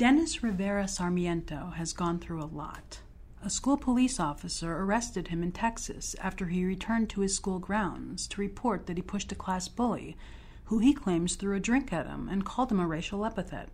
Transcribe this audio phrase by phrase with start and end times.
[0.00, 3.00] Dennis Rivera Sarmiento has gone through a lot.
[3.44, 8.26] A school police officer arrested him in Texas after he returned to his school grounds
[8.28, 10.16] to report that he pushed a class bully,
[10.64, 13.68] who he claims threw a drink at him and called him a racial epithet.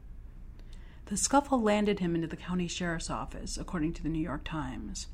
[1.05, 5.07] The scuffle landed him into the county sheriff's office, according to the New York Times.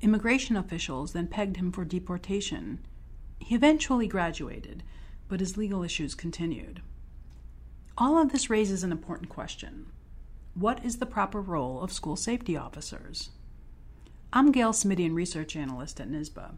[0.00, 2.78] Immigration officials then pegged him for deportation.
[3.40, 4.84] He eventually graduated,
[5.26, 6.82] but his legal issues continued.
[7.98, 9.86] All of this raises an important question
[10.54, 13.30] What is the proper role of school safety officers?
[14.34, 16.56] I'm Gail Smidian, research analyst at NYSSBA.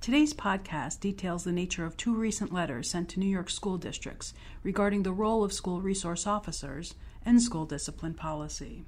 [0.00, 4.34] Today's podcast details the nature of two recent letters sent to New York school districts
[4.62, 6.94] regarding the role of school resource officers
[7.26, 8.84] and school discipline policy.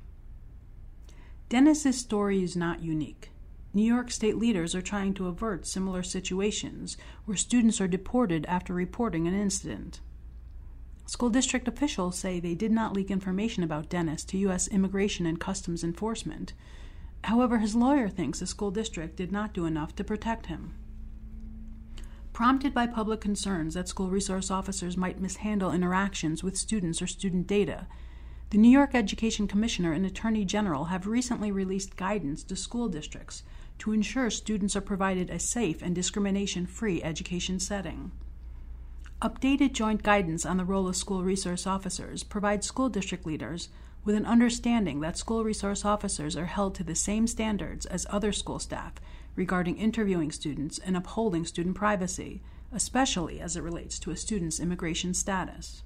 [1.48, 3.31] Dennis's story is not unique.
[3.75, 8.73] New York state leaders are trying to avert similar situations where students are deported after
[8.73, 9.98] reporting an incident.
[11.10, 14.69] School district officials say they did not leak information about Dennis to U.S.
[14.69, 16.53] Immigration and Customs Enforcement.
[17.25, 20.72] However, his lawyer thinks the school district did not do enough to protect him.
[22.33, 27.48] Prompted by public concerns that school resource officers might mishandle interactions with students or student
[27.48, 27.88] data,
[28.50, 33.42] the New York Education Commissioner and Attorney General have recently released guidance to school districts
[33.81, 38.12] to ensure students are provided a safe and discrimination free education setting.
[39.22, 43.68] Updated joint guidance on the role of school resource officers provides school district leaders
[44.02, 48.32] with an understanding that school resource officers are held to the same standards as other
[48.32, 48.94] school staff
[49.36, 52.41] regarding interviewing students and upholding student privacy,
[52.72, 55.82] especially as it relates to a student's immigration status.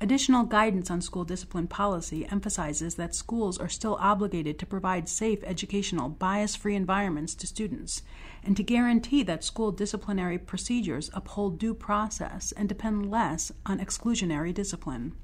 [0.00, 5.42] Additional guidance on school discipline policy emphasizes that schools are still obligated to provide safe
[5.42, 8.02] educational, bias free environments to students
[8.44, 14.54] and to guarantee that school disciplinary procedures uphold due process and depend less on exclusionary
[14.54, 15.14] discipline.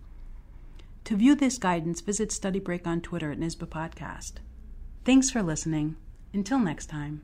[1.04, 4.32] To view this guidance, visit Study Break on Twitter at NYSSBA Podcast.
[5.04, 5.96] Thanks for listening.
[6.32, 7.22] Until next time.